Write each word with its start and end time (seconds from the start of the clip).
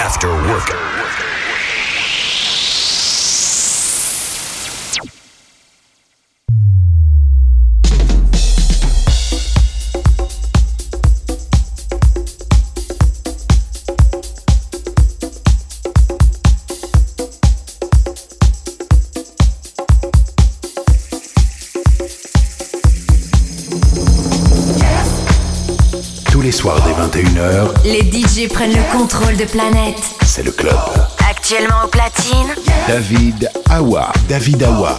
After 0.00 0.32
work. 0.50 0.89
De 29.40 29.46
Planète. 29.46 29.96
C'est 30.22 30.42
le 30.42 30.50
club. 30.50 30.74
Actuellement 31.30 31.84
au 31.84 31.88
platine, 31.88 32.54
David 32.86 33.50
Awa. 33.70 34.12
David 34.28 34.62
Awa. 34.62 34.98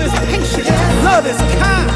Love 0.00 0.14
is 0.14 0.18
patient. 0.24 0.64
Yes. 0.64 1.04
Love 1.04 1.26
is 1.26 1.36
kind. 1.60 1.90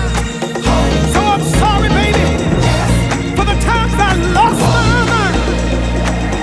So 1.15 1.21
I'm 1.21 1.41
sorry, 1.57 1.89
baby, 1.89 2.21
yes. 2.61 3.33
for 3.33 3.47
the 3.47 3.57
times 3.65 3.95
I 3.97 4.13
lost 4.37 4.61
my 4.61 4.93
mind. 5.09 5.37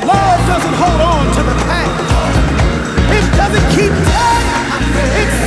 Love 0.10 0.42
doesn't 0.50 0.74
hold 0.82 1.02
on 1.02 1.24
to 1.38 1.44
the 1.46 1.58
past. 1.70 2.02
It 3.14 3.26
doesn't 3.38 3.68
keep. 3.78 3.94
It 5.22 5.41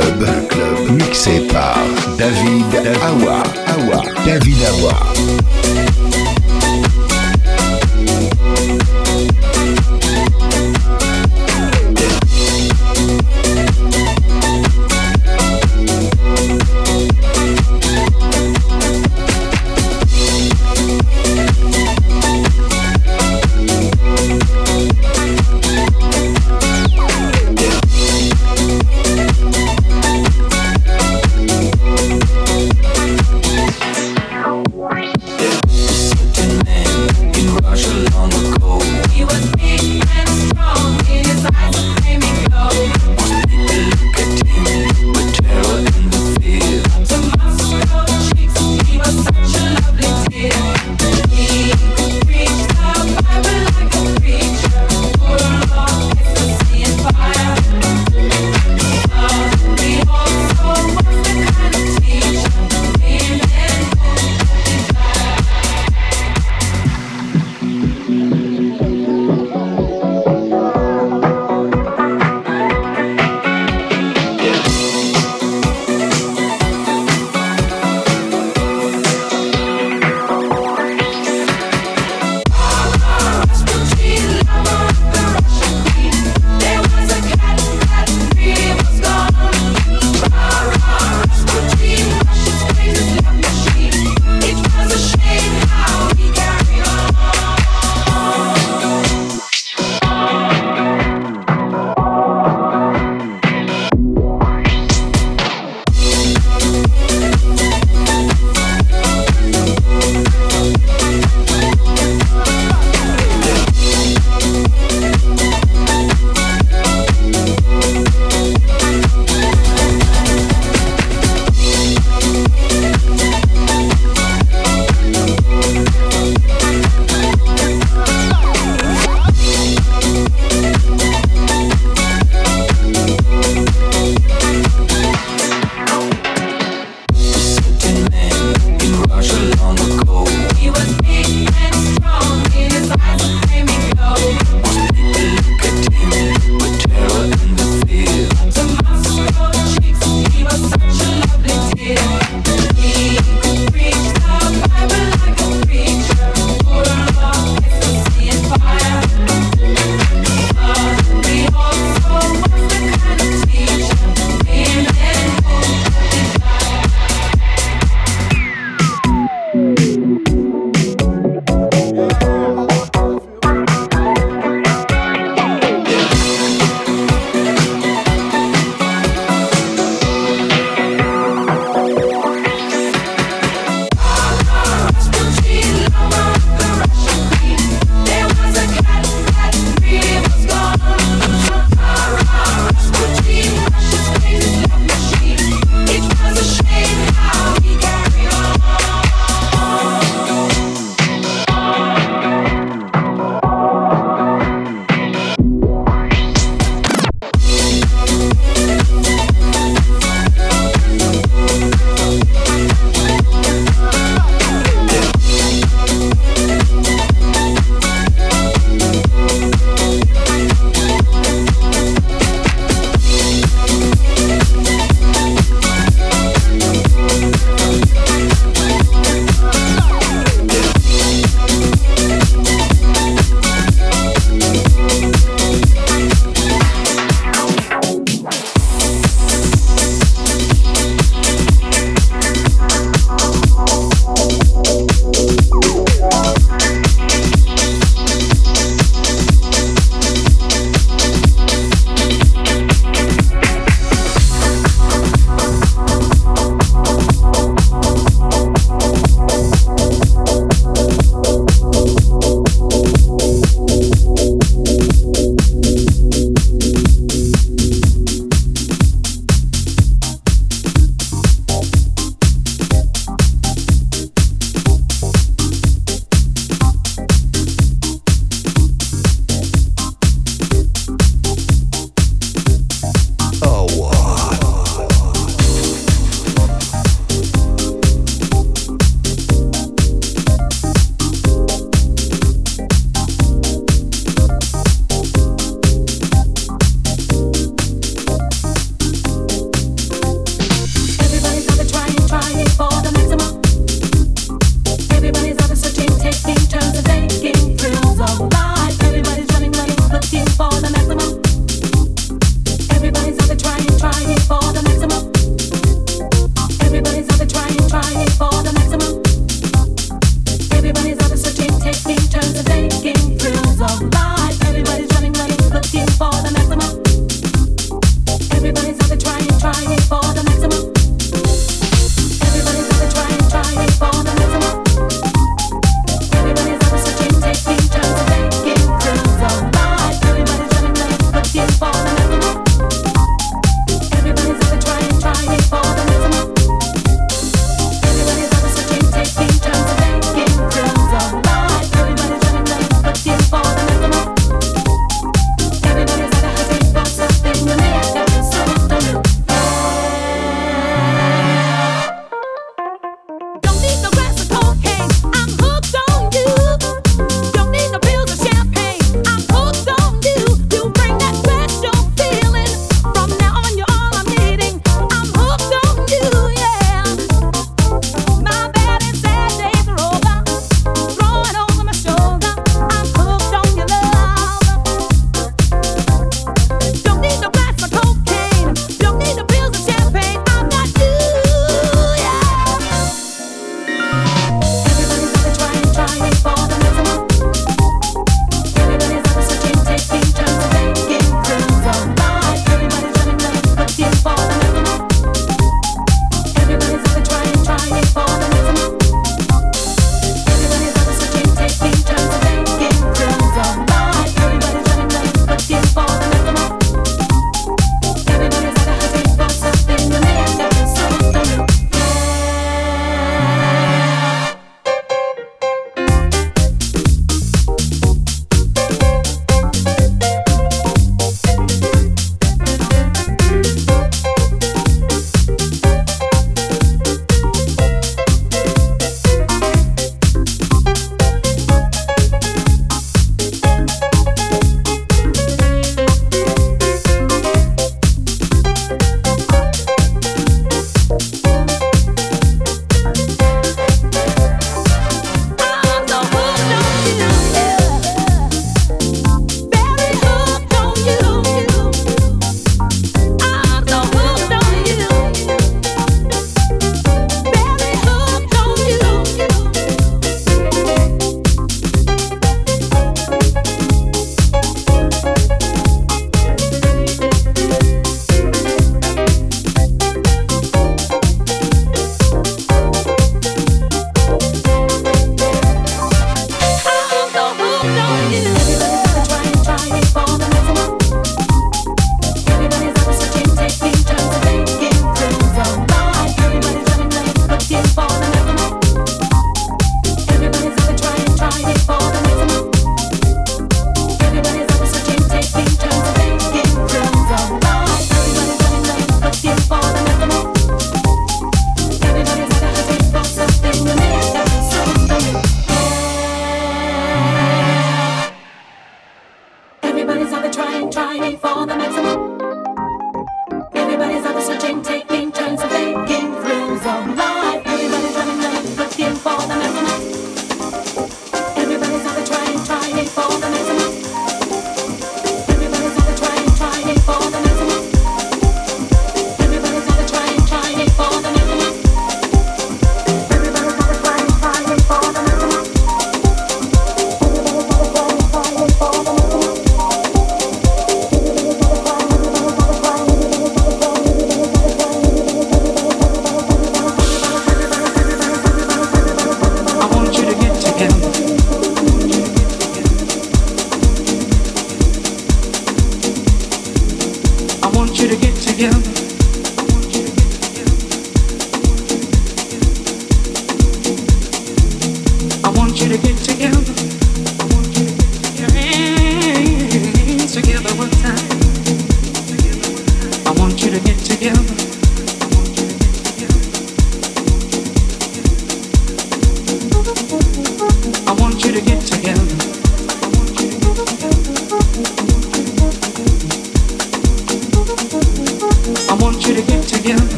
club, 0.00 0.48
club 0.48 0.90
mixé 0.90 1.40
par 1.52 1.78
David 2.18 2.86
Awa. 3.02 3.42
Awa. 3.66 4.02
David 4.24 4.58
Awa. 4.64 6.07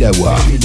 David 0.00 0.64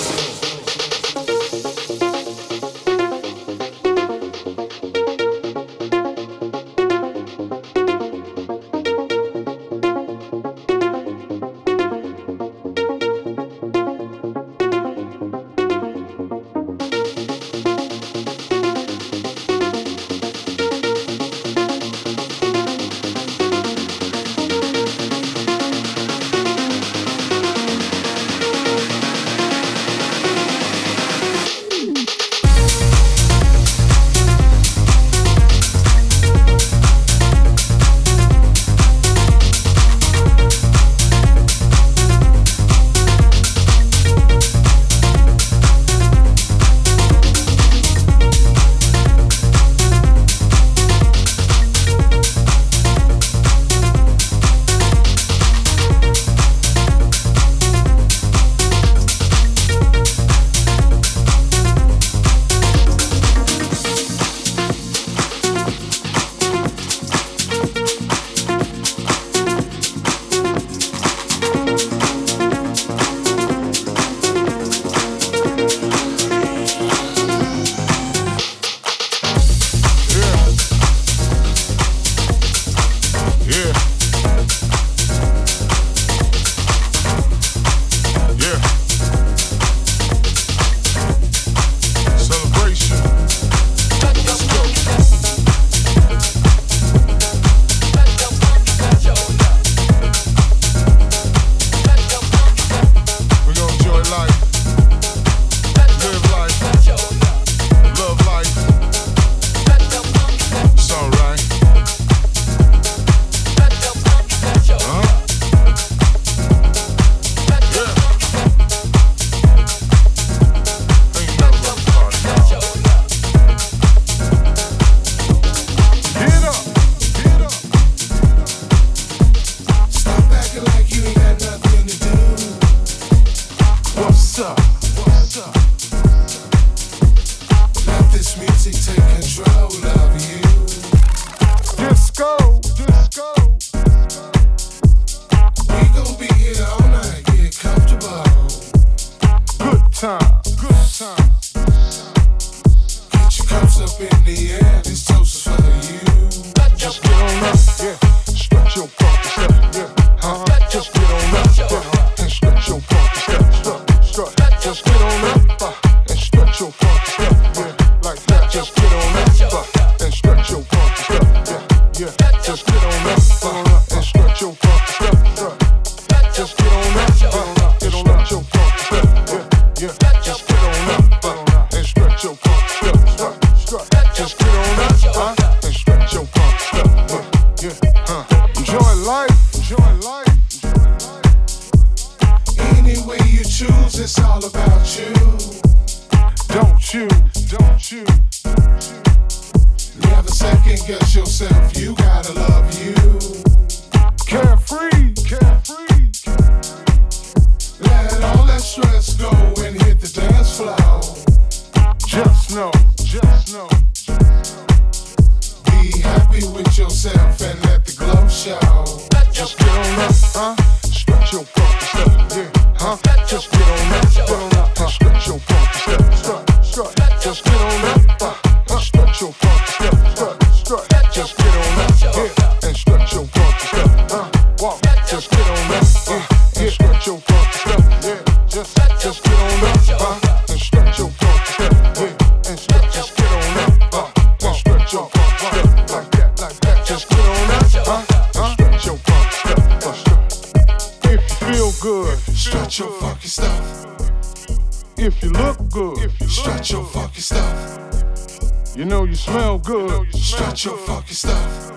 know 258.91 259.05
you 259.05 259.15
smell 259.15 259.57
good. 259.57 260.13
Stretch 260.13 260.65
your 260.65 260.77
fucking 260.79 261.13
stuff. 261.13 261.71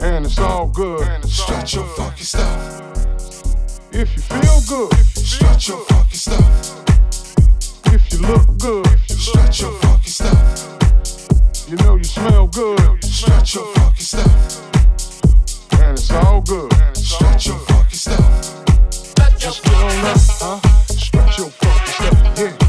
And 0.00 0.24
it's 0.24 0.38
all 0.38 0.66
good. 0.66 1.06
Stretch 1.26 1.74
your 1.74 1.84
fucking 1.84 2.24
stuff. 2.24 2.80
If 3.92 4.16
you 4.16 4.22
feel 4.22 4.60
good, 4.66 4.94
stretch 5.14 5.68
your 5.68 5.84
fucking 5.84 6.14
stuff. 6.14 6.84
If 7.92 8.10
you 8.10 8.20
look 8.20 8.46
good, 8.58 8.86
stretch 9.06 9.60
your 9.60 9.72
fucking 9.82 10.14
stuff. 10.18 11.68
You 11.68 11.76
know 11.76 11.96
you 11.96 12.04
smell 12.04 12.46
good, 12.46 13.04
stretch 13.04 13.56
your 13.56 13.66
fucking 13.74 14.08
stuff. 14.12 14.62
And 15.72 15.98
it's 15.98 16.10
all 16.10 16.40
good, 16.40 16.72
stretch 16.96 17.48
your 17.48 17.58
fucking 17.58 17.98
stuff. 17.98 18.64
Just 19.38 19.62
get 19.62 19.74
on 19.74 20.04
up, 20.06 20.18
huh? 20.40 20.84
Stretch 20.86 21.38
your 21.38 21.50
fucking 21.50 21.86
stuff, 21.86 22.38
yeah. 22.38 22.67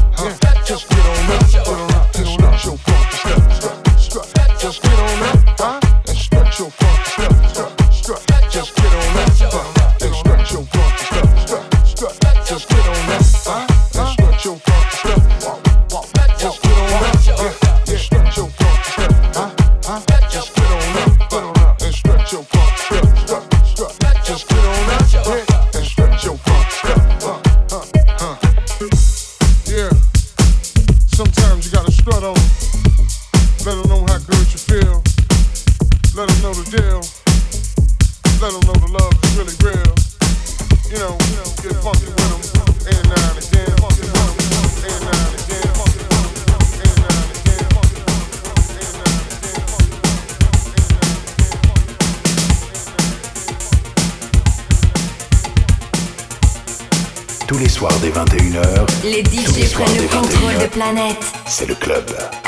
C'est 61.46 61.66
le 61.66 61.74
club. 61.74 62.04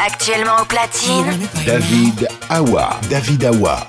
Actuellement 0.06 0.62
au 0.62 0.64
platine. 0.64 1.46
David 1.66 2.28
Awa. 2.48 2.98
David 3.10 3.44
Awa. 3.44 3.86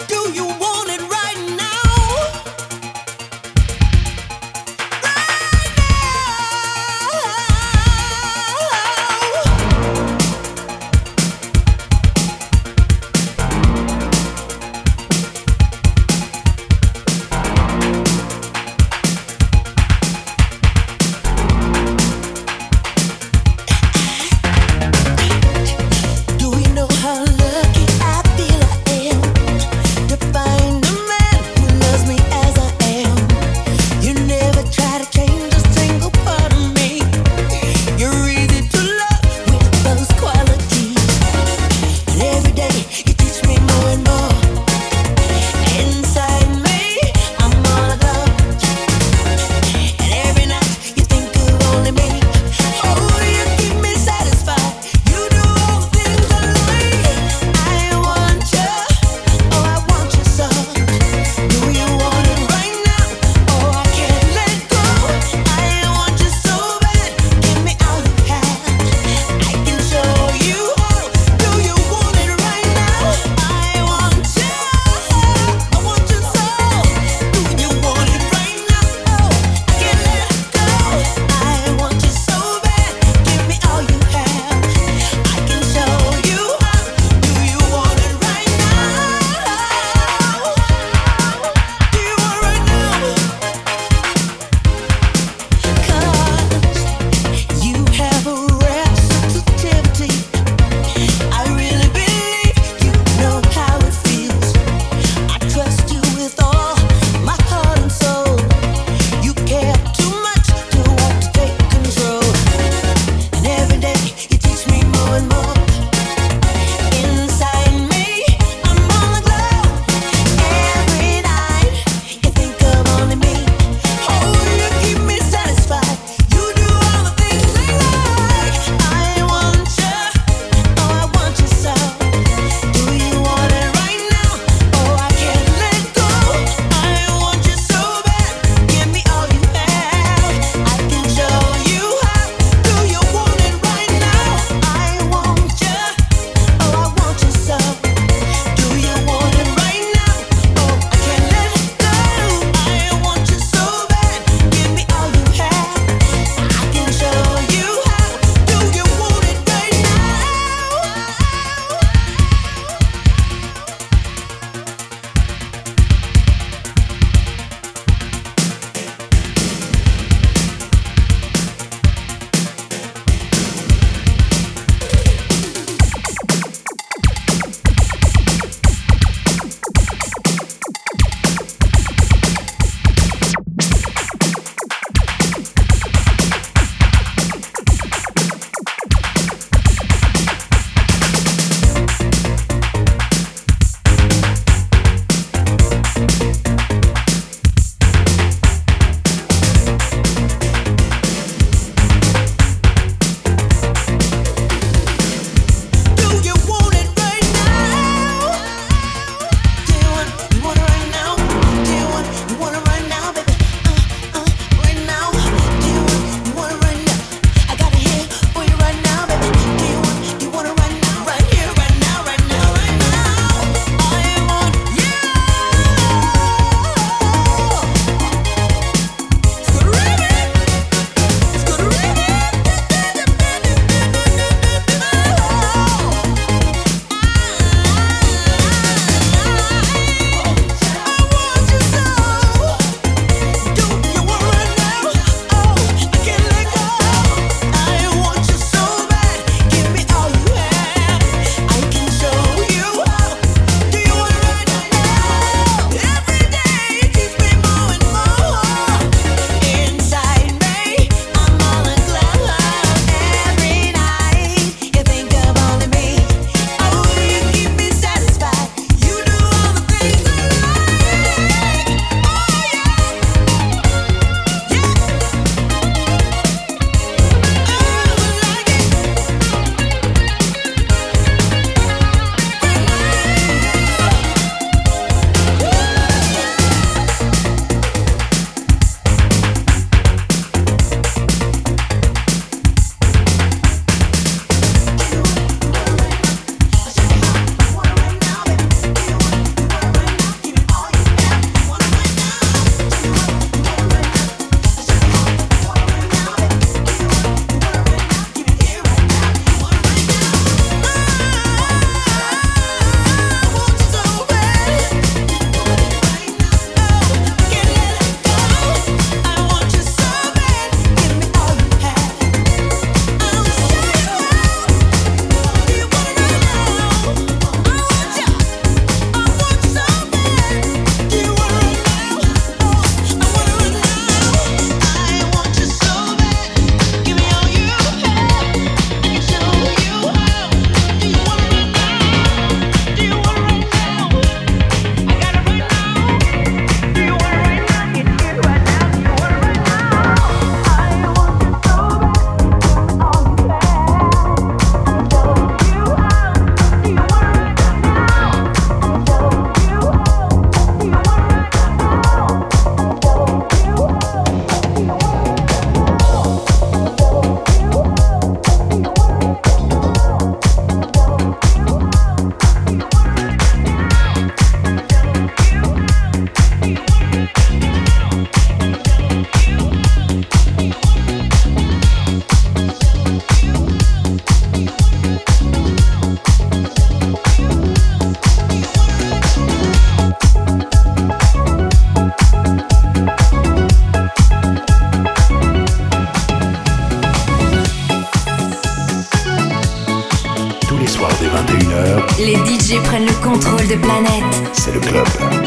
De 403.55 403.59
planète. 403.59 404.03
C'est 404.33 404.53
le 404.53 404.59
club. 404.59 404.85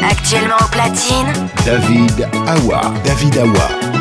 Actuellement 0.09 0.55
au 0.59 0.69
platine. 0.69 1.27
David 1.65 2.27
Awa. 2.47 2.81
David 3.03 3.37
Awa. 3.37 3.96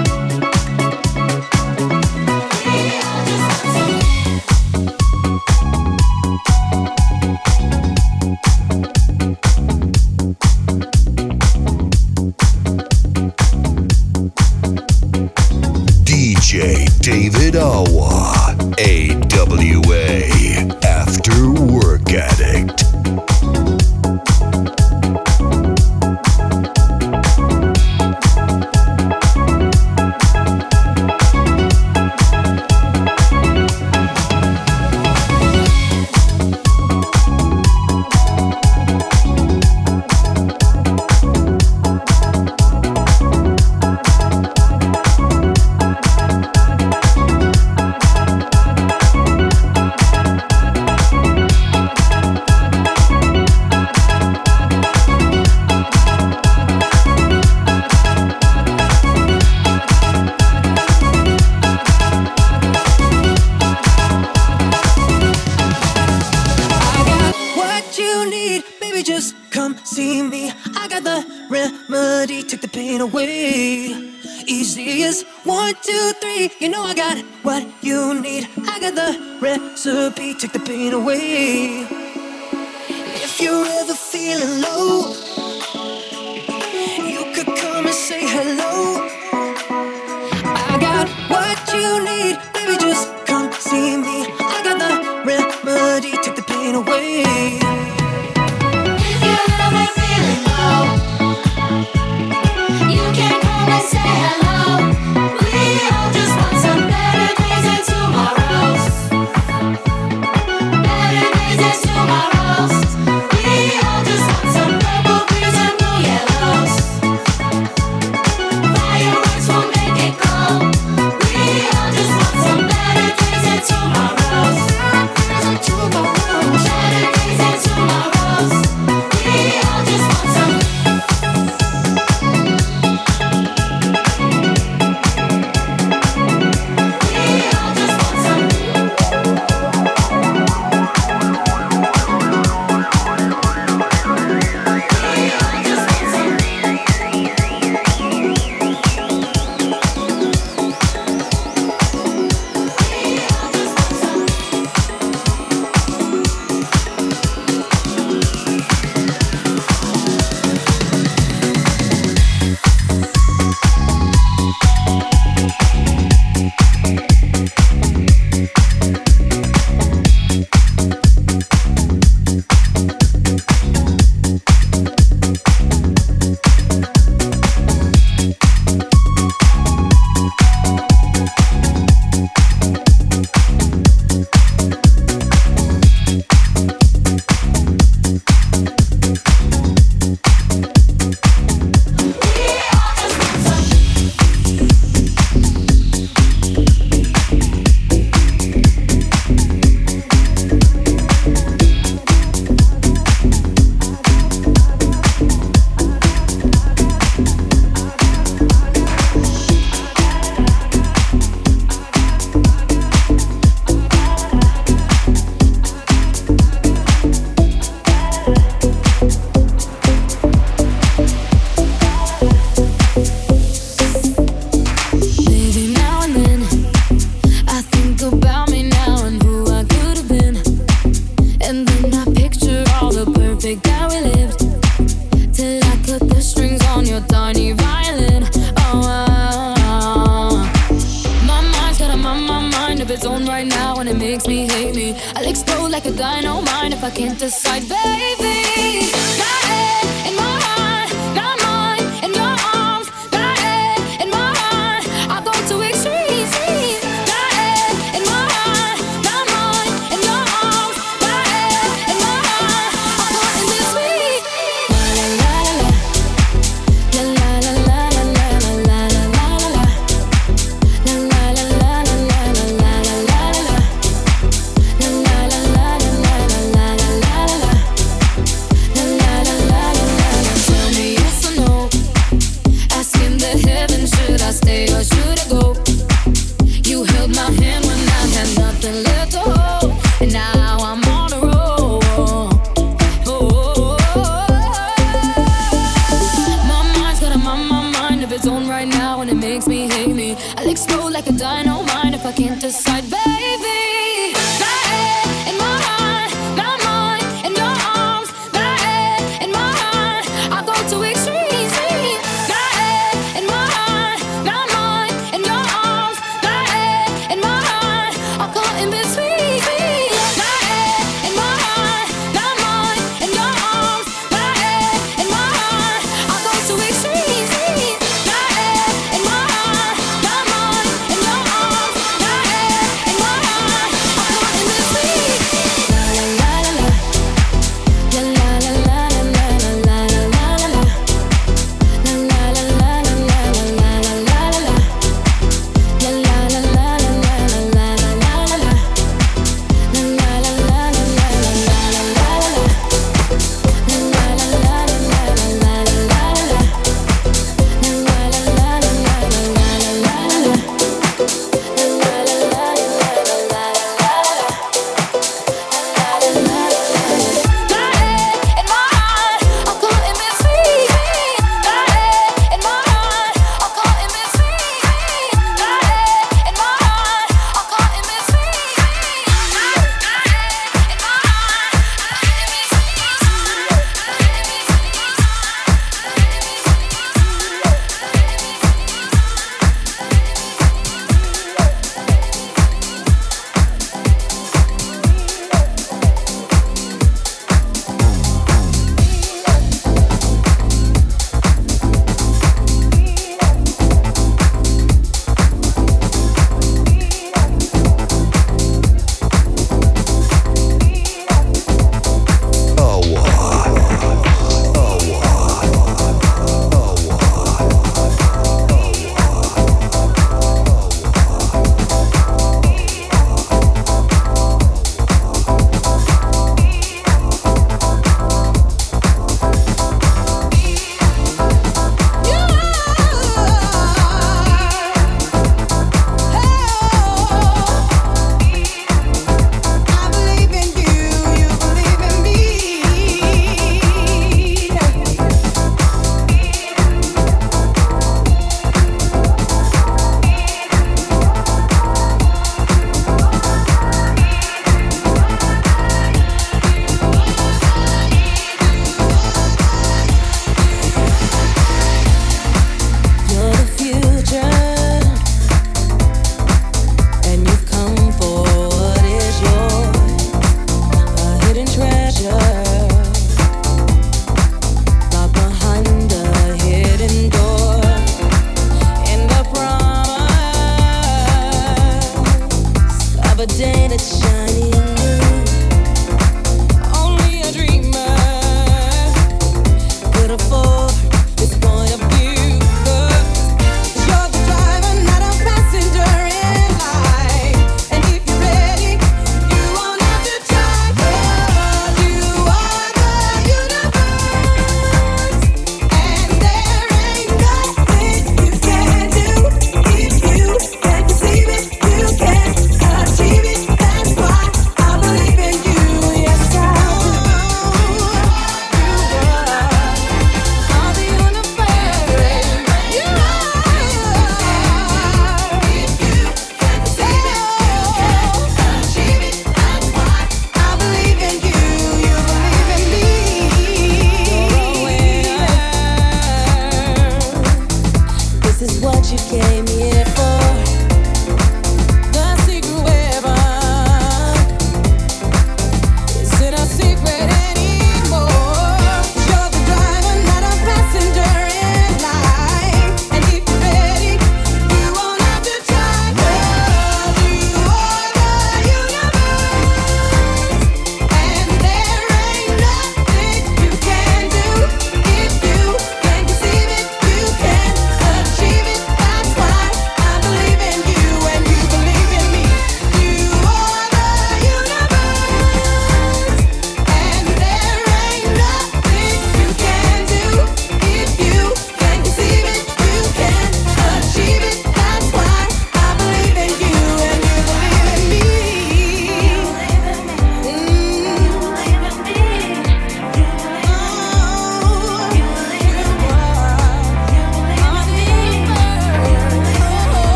Left 96.36 96.48
to 96.48 96.82
hold, 96.82 97.65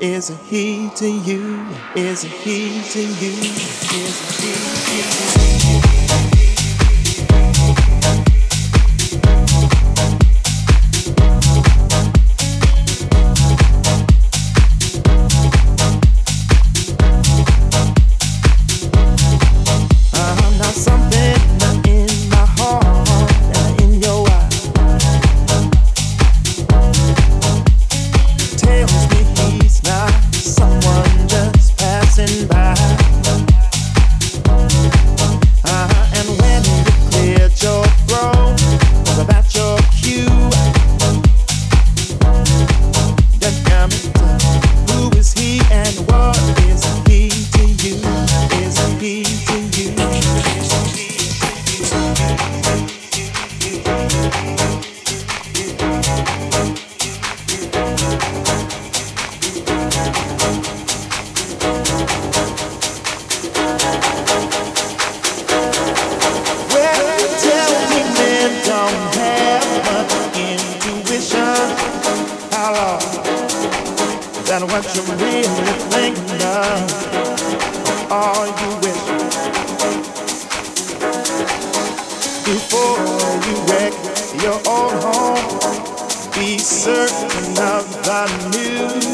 Is 0.00 0.30
a 0.30 0.36
he 0.36 0.88
to 0.94 1.08
you? 1.10 1.66
Is 1.96 2.22
a 2.22 2.28
he 2.28 2.80
to 2.82 3.00
you? 3.00 4.07
What 74.78 74.94
you 74.94 75.02
really 75.14 75.42
thinking 75.90 76.42
of. 76.42 76.86
All 78.12 78.46
you 78.46 78.70
wish 78.78 79.02
before 82.46 83.02
you 83.44 83.54
wreck 83.66 83.94
your 84.40 84.58
own 84.68 84.94
home. 85.02 85.48
Be 86.32 86.58
certain 86.58 87.58
of 87.58 87.84
the 88.06 88.22
news. 88.54 89.06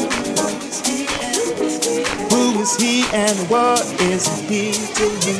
Who 2.31 2.61
is 2.61 2.75
he 2.75 3.05
and 3.11 3.49
what 3.49 3.81
is 4.01 4.27
he 4.47 4.71
to 4.97 5.05
you? 5.25 5.39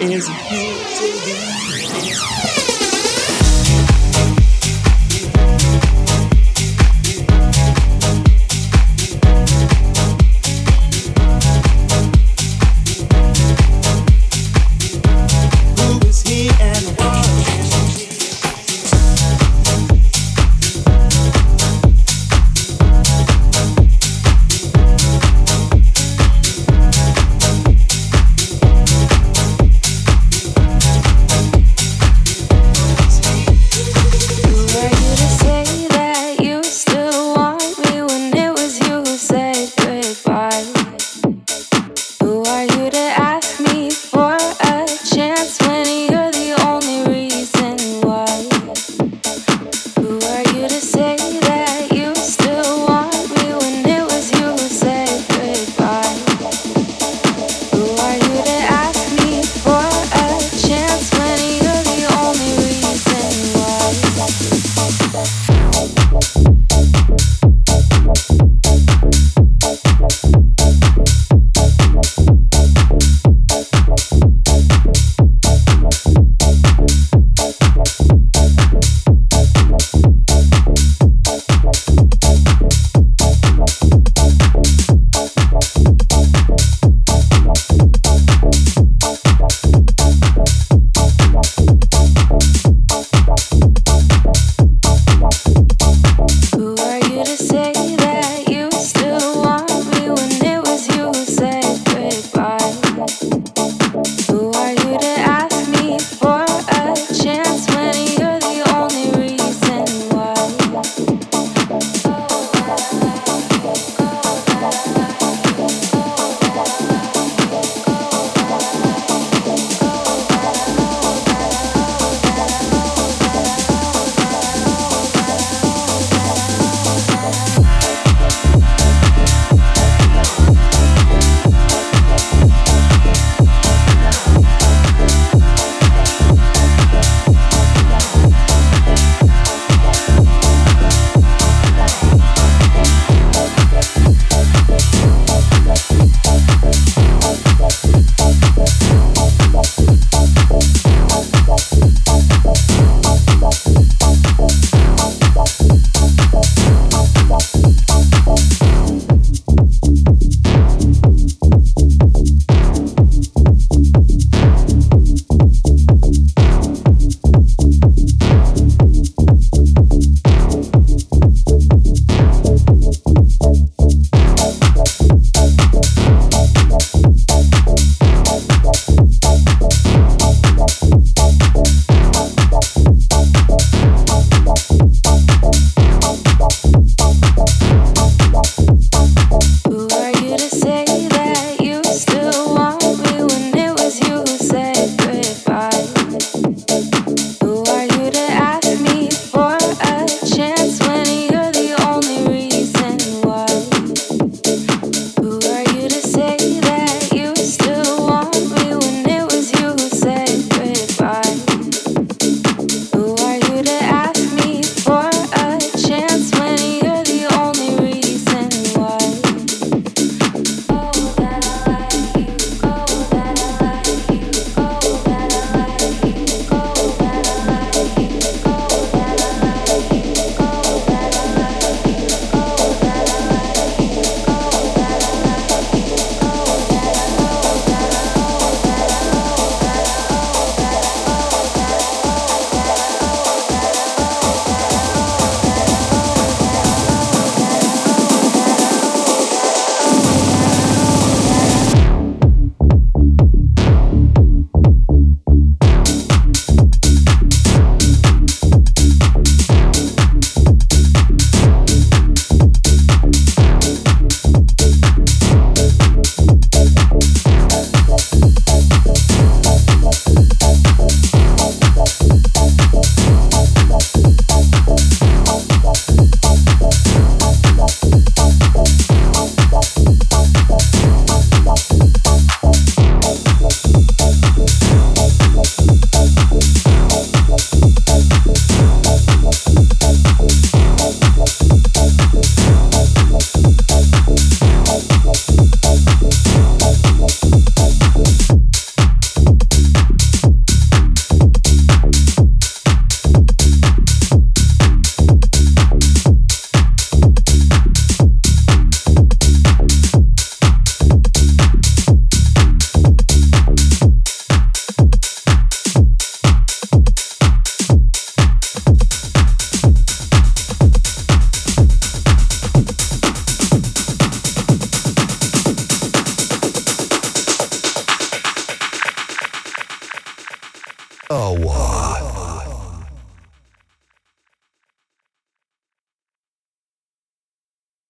Is 0.00 0.28
he 0.28 0.91